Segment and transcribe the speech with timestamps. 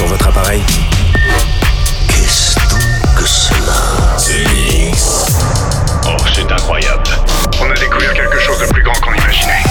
[0.00, 0.62] sur votre appareil.
[2.08, 4.16] Qu'est-ce donc que cela?
[6.06, 7.10] Oh, c'est incroyable.
[7.60, 9.62] On a découvert quelque chose de plus grand qu'on imaginait.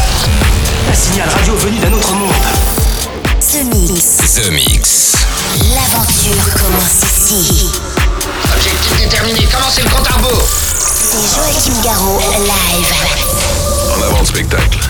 [0.87, 2.29] Un signal radio venu d'un autre monde.
[3.39, 4.17] The Mix.
[4.35, 5.13] The Mix.
[5.73, 7.71] L'aventure commence ici.
[8.55, 10.47] Objectif déterminé, commencez le compte à rebours.
[10.77, 12.93] C'est Joachim Garraud, live.
[13.97, 14.88] En avant le spectacle.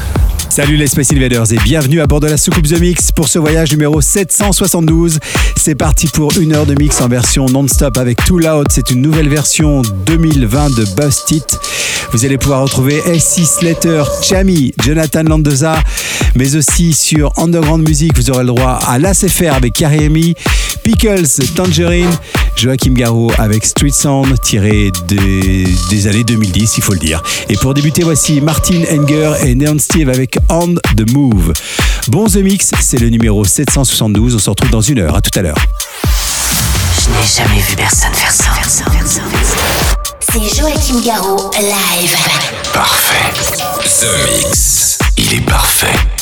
[0.59, 3.39] Salut les Space Invaders et bienvenue à bord de la soucoupe The Mix pour ce
[3.39, 5.19] voyage numéro 772.
[5.55, 8.67] C'est parti pour une heure de mix en version non-stop avec Too Loud.
[8.69, 11.43] C'est une nouvelle version 2020 de Busted.
[12.11, 15.81] Vous allez pouvoir retrouver S6 Slater, Chami, Jonathan Landeza,
[16.35, 20.35] mais aussi sur Underground Music, vous aurez le droit à l'ACFR avec Karimi,
[20.83, 22.11] Pickles, Tangerine,
[22.59, 27.23] Joachim Garraud avec Street Sound tiré des, des années 2010, il faut le dire.
[27.47, 31.53] Et pour débuter, voici Martin Enger et Neon Steve avec On the Move.
[32.09, 34.35] Bon The Mix, c'est le numéro 772.
[34.35, 35.15] On se retrouve dans une heure.
[35.15, 35.57] À tout à l'heure.
[36.03, 38.51] Je n'ai jamais vu personne faire ça.
[40.19, 42.17] C'est Joachim Garraud, live.
[42.73, 43.31] Parfait.
[44.01, 44.97] The Mix.
[45.15, 46.18] Il est parfait.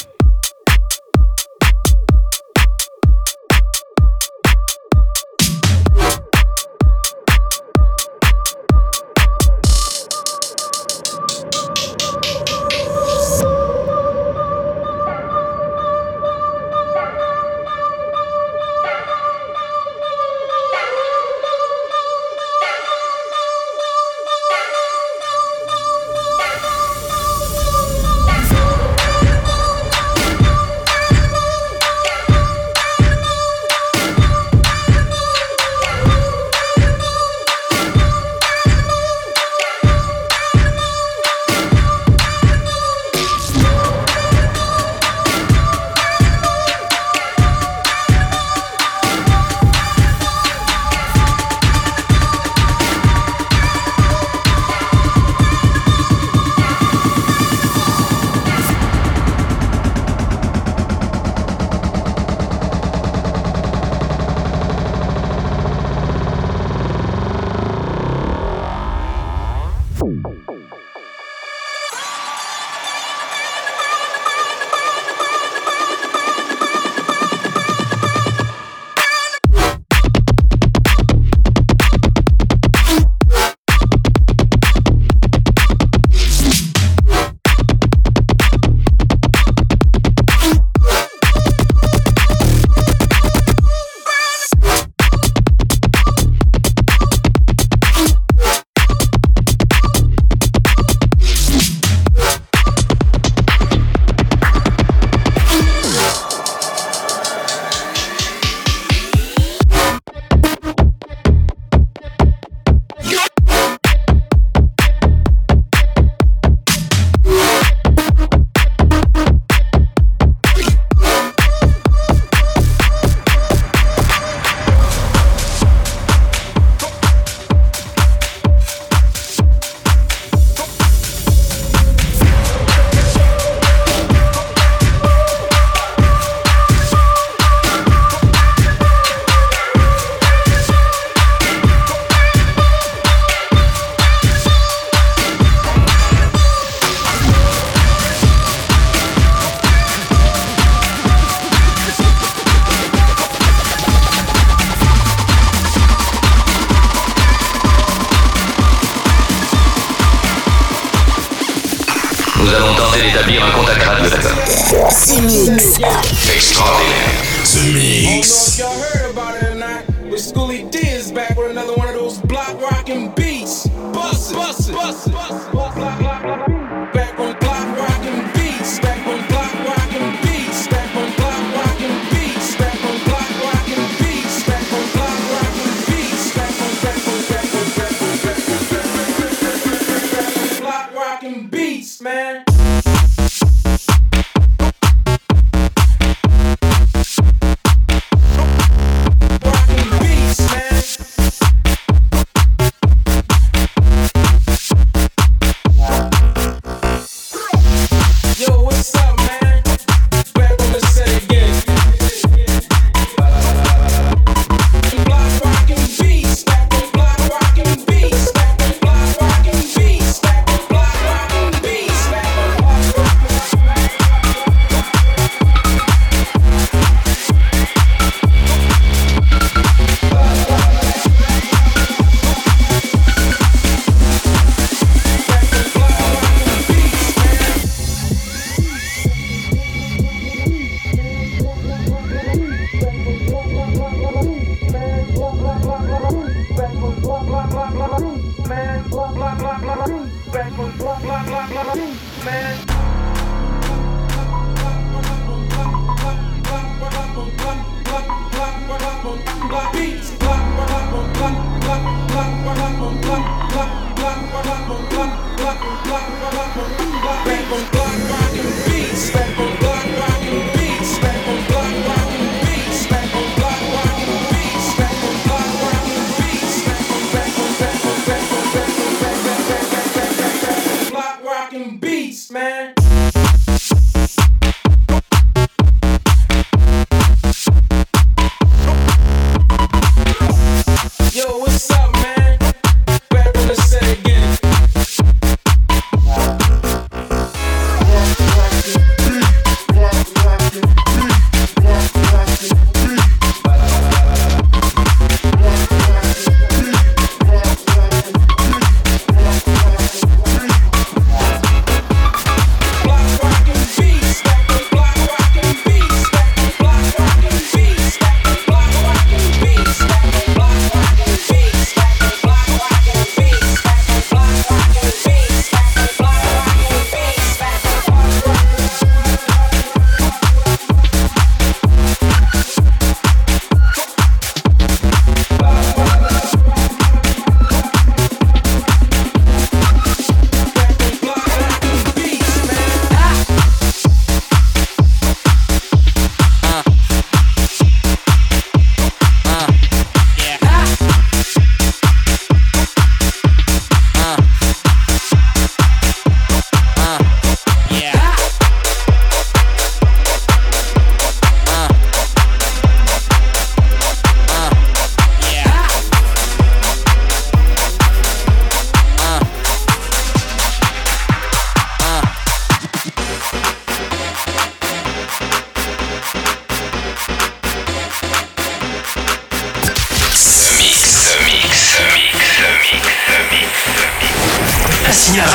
[165.07, 165.80] The Mix.
[166.28, 167.24] Extraordinaire.
[167.56, 168.60] The Mix.
[168.60, 169.86] Y'all heard about it or not?
[169.88, 173.68] But Schoolie D is back with another one of those block rockin' beats.
[173.68, 175.13] Bust it, bust it, bust it,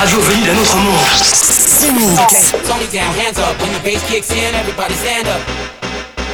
[0.03, 0.99] radio venu d'un autre monde.
[2.67, 5.39] Tony down, hands up when the bass kicks in, everybody stand up.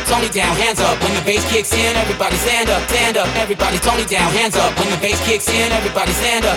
[0.09, 3.77] Tony down, hands up when the bass kicks in, everybody stand up, stand up, everybody.
[3.85, 6.57] Tony down, hands up when the bass kicks in, everybody stand up.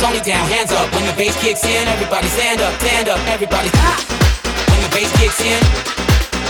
[0.00, 3.68] Tony down, hands up when the bass kicks in, everybody stand up, stand up, everybody.
[3.68, 5.60] When the bass kicks in,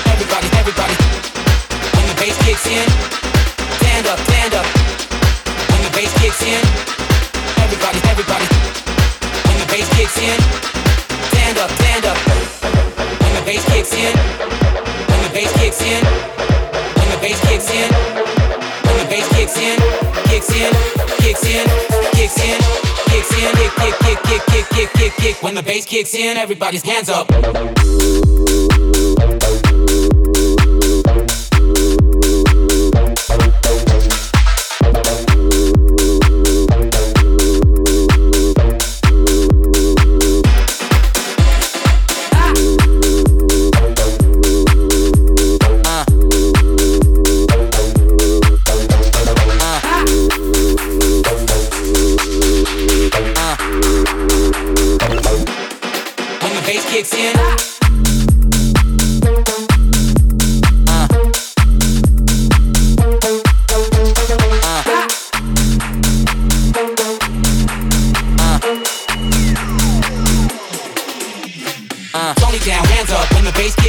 [0.07, 0.95] everybody, everybody.
[1.99, 2.87] When the bass kicks in,
[3.83, 4.67] stand up, stand up.
[5.75, 6.63] When the bass kicks in,
[7.59, 8.88] everybody, everybody
[9.69, 10.39] bass kicks in,
[11.31, 12.19] stand up, stand up.
[13.21, 14.17] When the bass kicks in,
[15.09, 16.03] when the bass kicks in,
[16.99, 17.89] when the bass kicks in,
[18.87, 19.77] when the bass kicks in,
[20.29, 20.73] kicks in,
[21.21, 21.65] kicks in,
[22.17, 22.59] kicks in,
[23.09, 25.43] kicks in, kick, kick, kick, kick, kick, kick, kick.
[25.43, 27.29] When the bass kicks in, everybody's hands up.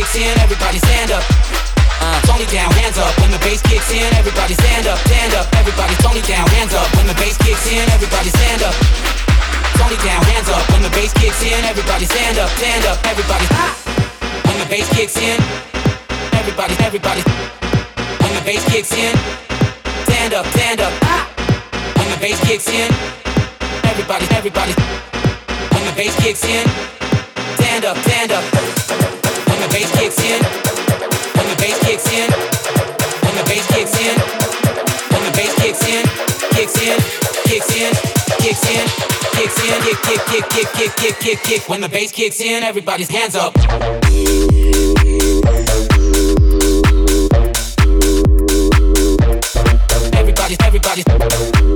[0.10, 1.24] Kicks in, everybody stand up.
[2.02, 5.46] Uh, Tony down, hands up when the bass kicks in, everybody stand up, stand up,
[5.54, 5.94] everybody.
[6.02, 8.74] Tony down, hands up when the bass kicks in, everybody stand up.
[9.78, 13.46] Tony down, hands up when the bass kicks in, everybody stand up, stand up, everybody.
[14.50, 15.38] When the bass kicks in,
[16.34, 17.22] everybody, everybody.
[18.18, 19.14] When the bass kicks in,
[20.10, 20.94] stand up, stand up.
[22.02, 22.90] When the bass kicks in,
[23.86, 24.74] everybody, everybody.
[25.70, 26.66] When the bass kicks in,
[27.62, 29.09] stand up, stand up.
[41.70, 43.56] When the bass kicks in, everybody's hands up.
[50.16, 51.69] Everybody's, everybody's.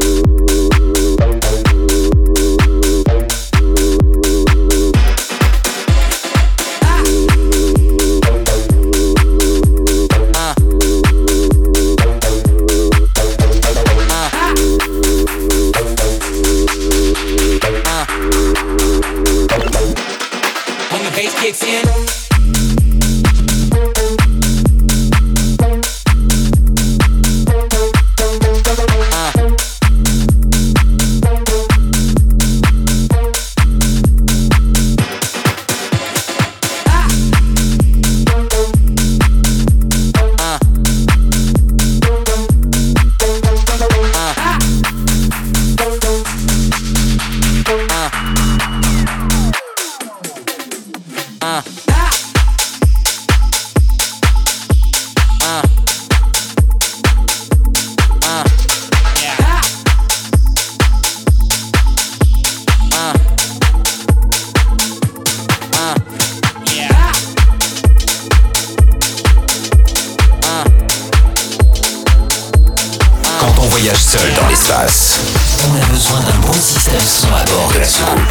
[73.92, 75.20] seul dans l'espace.
[75.68, 78.22] On a besoin d'un bon système son à bord de la soucoupe.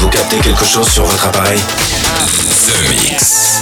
[0.00, 1.60] Vous captez quelque chose sur votre appareil?
[1.60, 3.60] The Mix.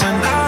[0.00, 0.43] tonight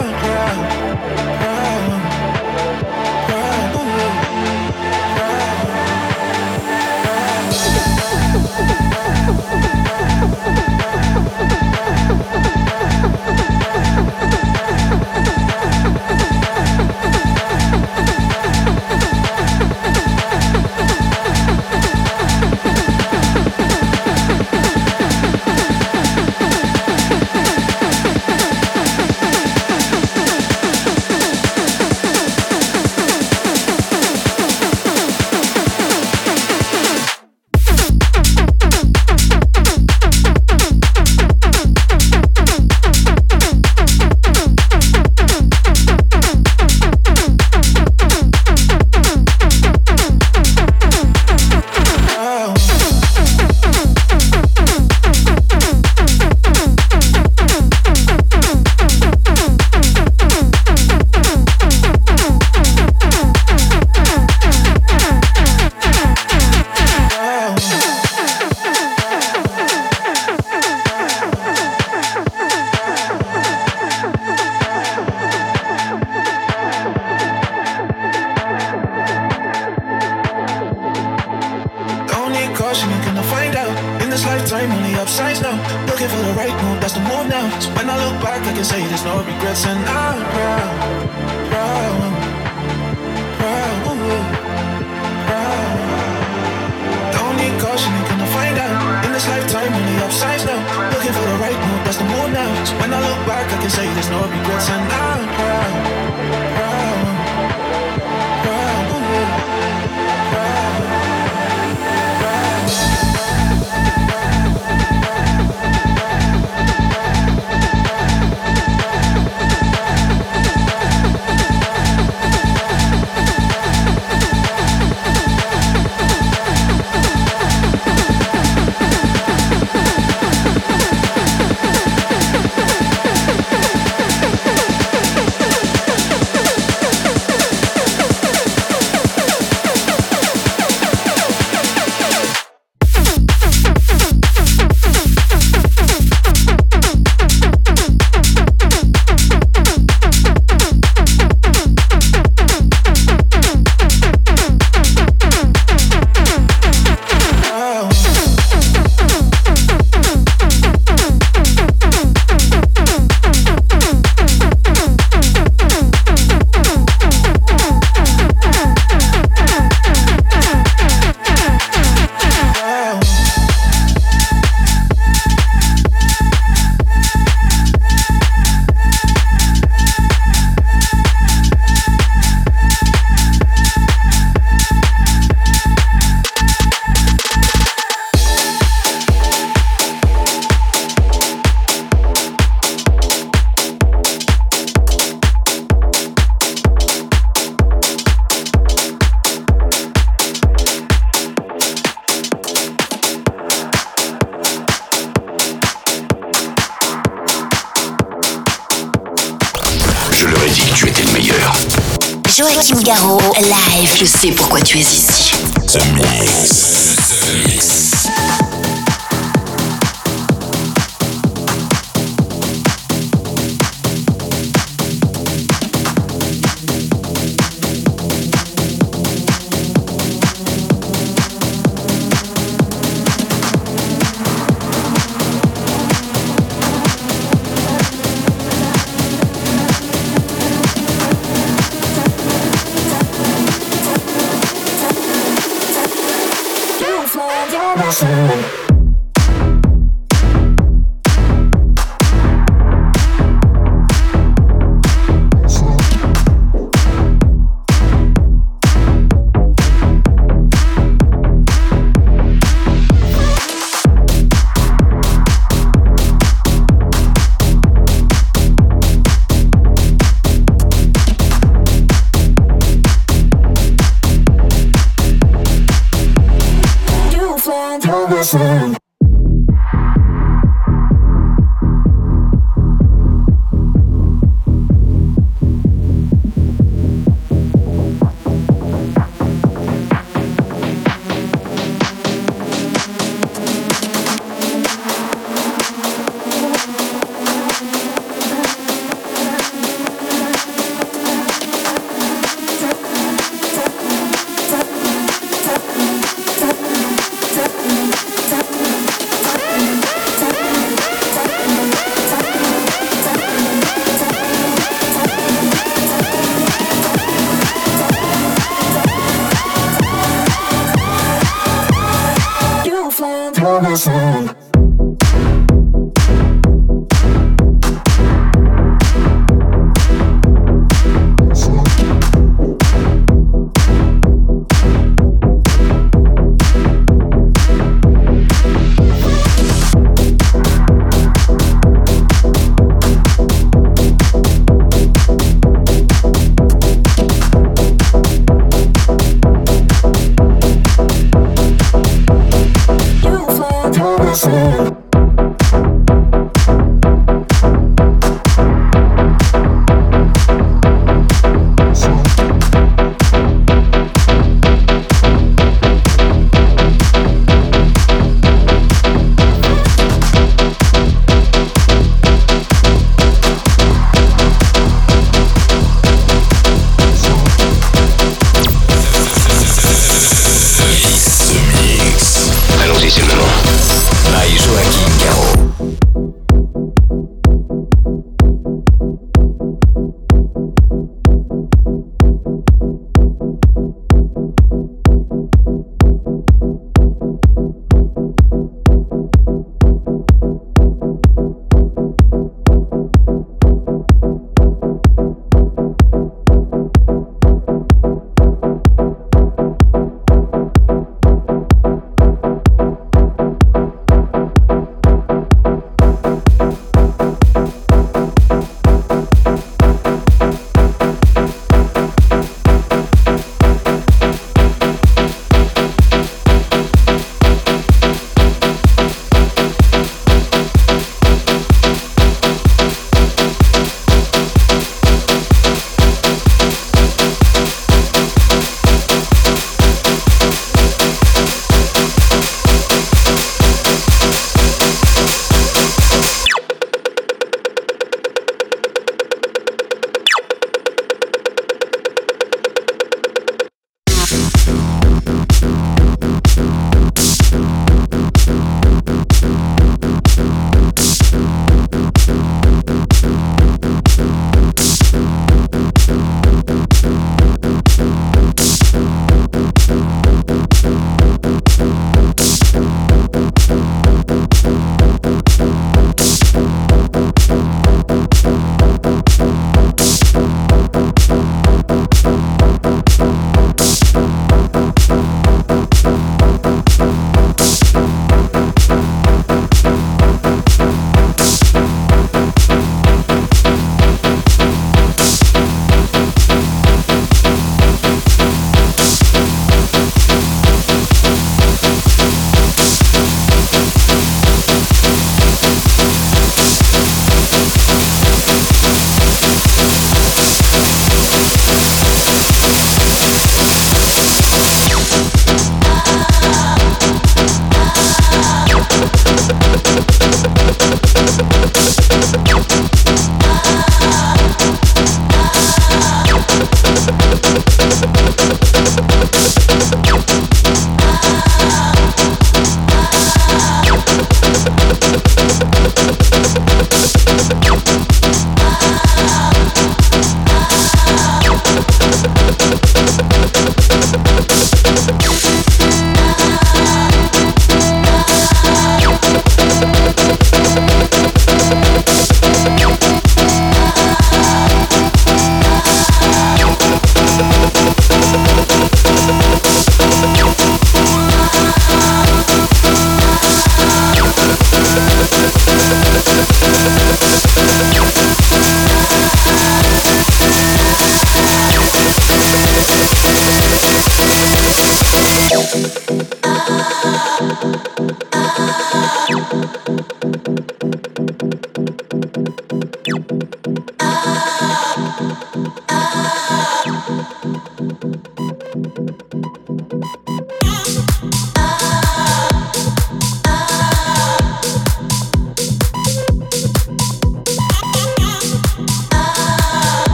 [214.56, 215.05] pourquoi tu es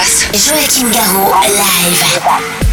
[0.00, 0.46] place.
[0.46, 2.69] Joachim Garraud, live.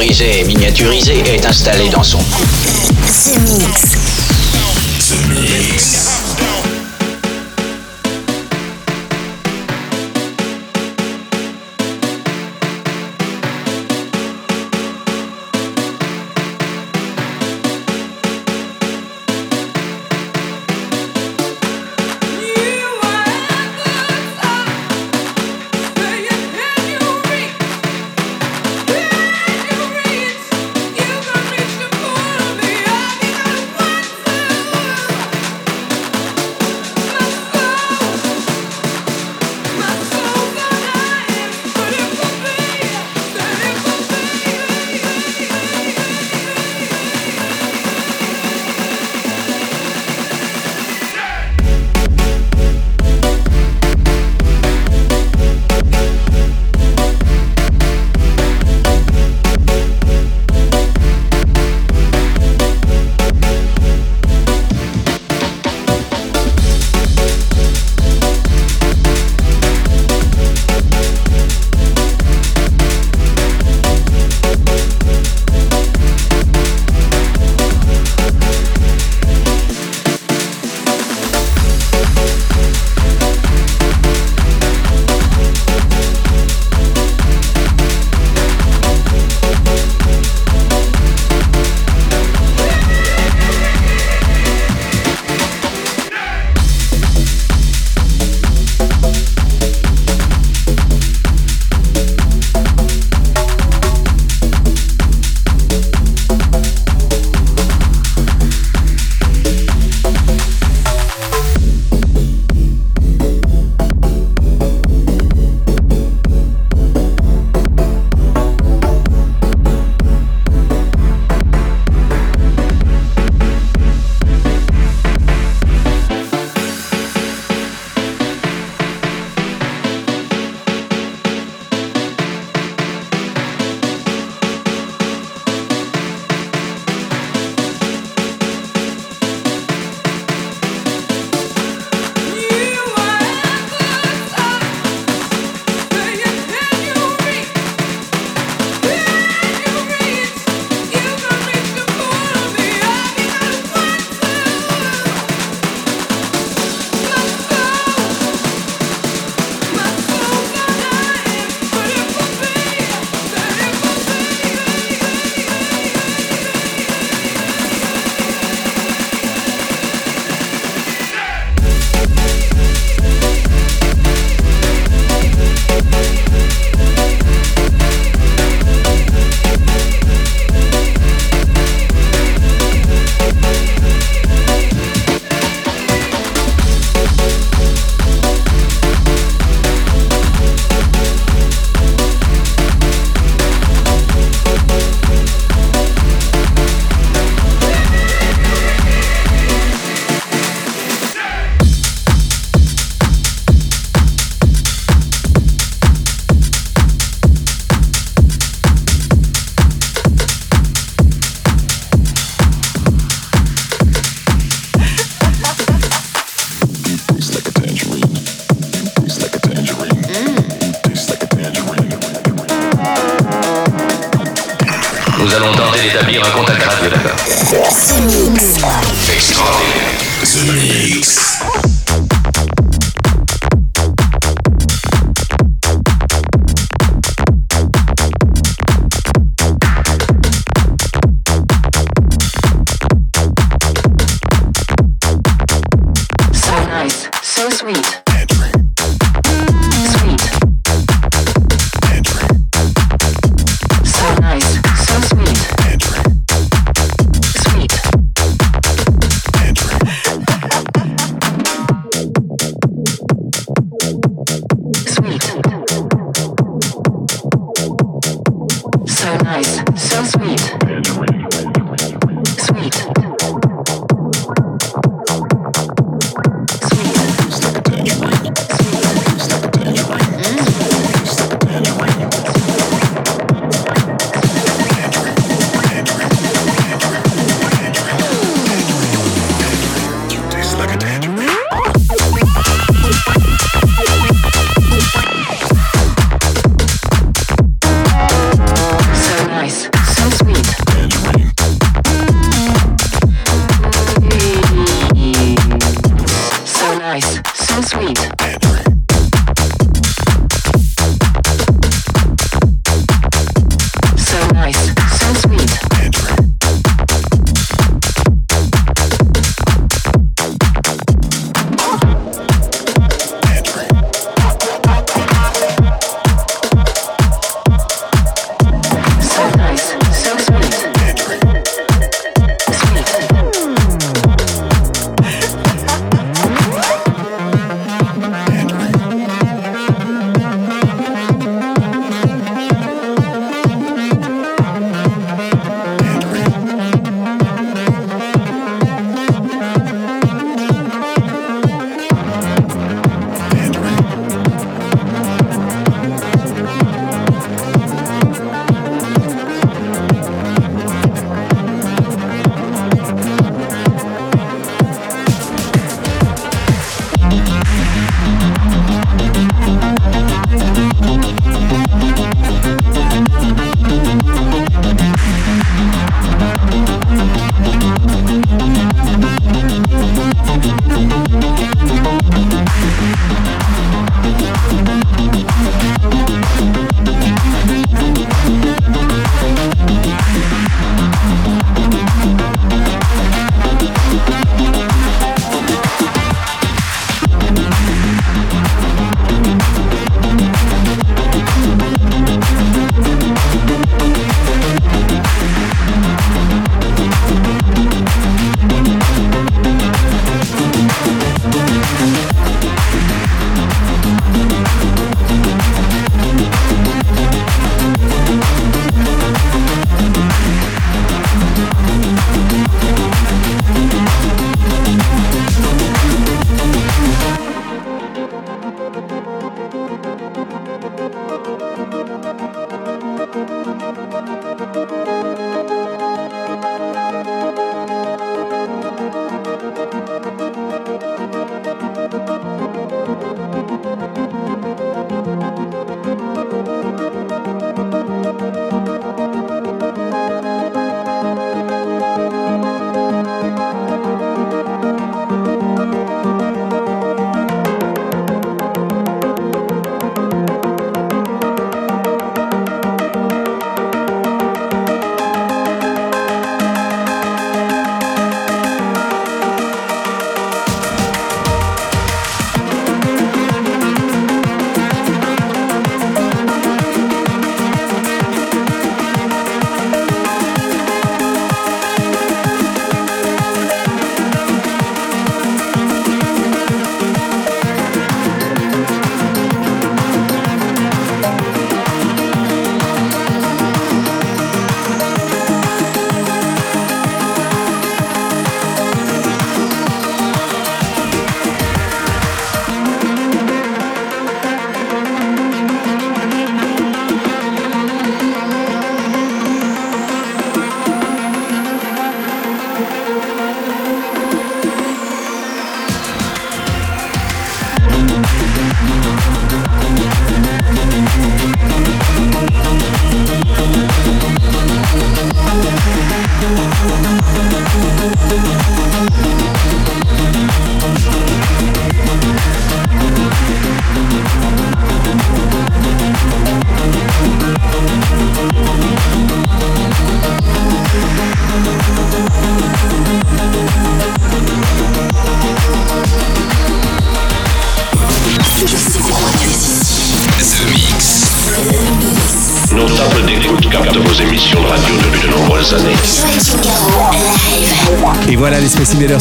[0.00, 2.18] Et miniaturisé est installé dans son.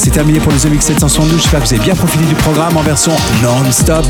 [0.08, 1.42] C'est terminé pour le The Mix 772.
[1.42, 3.12] J'espère que vous avez bien profité du programme en version
[3.44, 4.06] non-stop,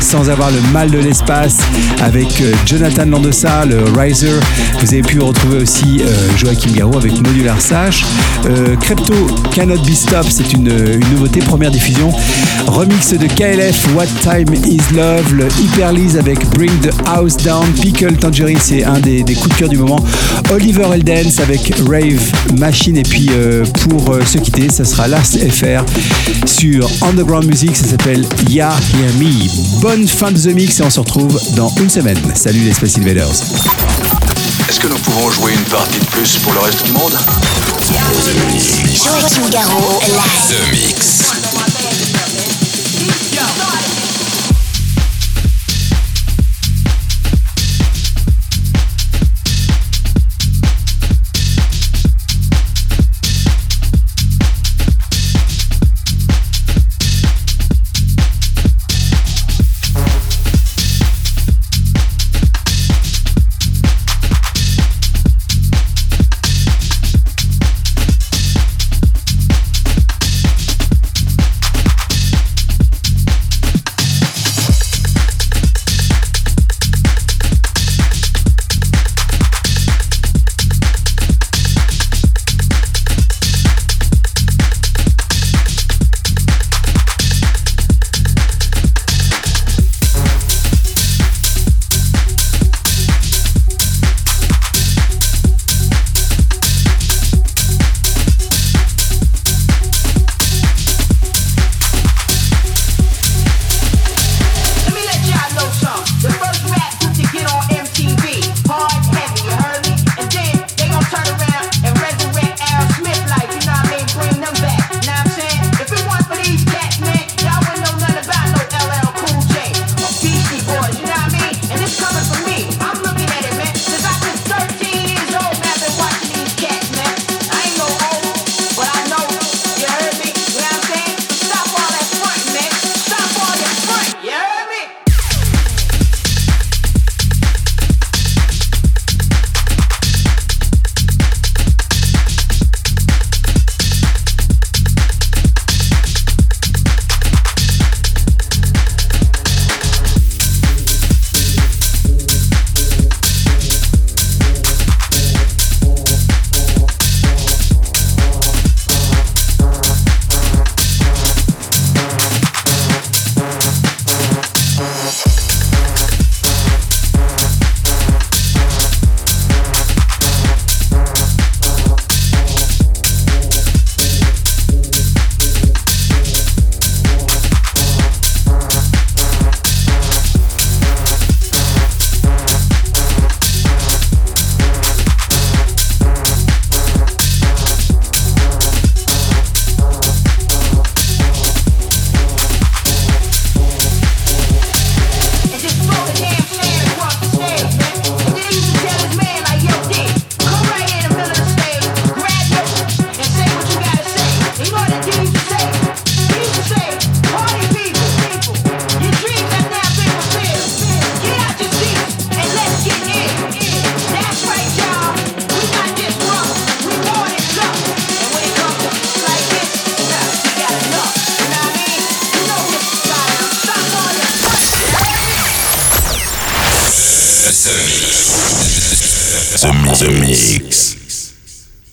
[0.00, 1.58] sans avoir le mal de l'espace,
[2.00, 4.38] avec euh, Jonathan Landossa, le Riser.
[4.80, 8.04] Vous avez pu retrouver aussi euh, Joachim Garraud avec Modular Sash.
[8.46, 9.12] Euh, Crypto
[9.52, 10.72] Cannot Be Stop, c'est une,
[11.10, 12.12] nouveauté, première diffusion.
[12.66, 18.16] Remix de KLF, What Time Is Love, le Hyperlise avec Bring the House Down, Pickle
[18.16, 19.98] Tangerine, c'est un des, coups de cœur du moment.
[20.52, 22.20] Oliver Eldens avec Rave
[22.58, 25.84] Machine, et puis euh, pour euh, se quitter, ça sera Last FR
[26.46, 29.80] sur Underground Music, ça s'appelle Ya Hear Me.
[29.80, 32.18] Bonne fin de The Mix et on se retrouve dans une semaine.
[32.34, 33.30] Salut les Space Invaders.
[34.68, 37.16] Est-ce que nous pouvons jouer une partie de plus pour le reste du monde?
[38.92, 40.48] Joachim Garraud, live.
[40.50, 42.09] The Mix.